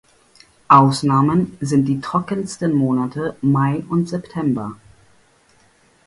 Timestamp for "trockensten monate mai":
2.01-3.83